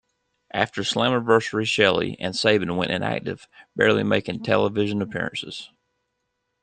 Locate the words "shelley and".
1.67-2.35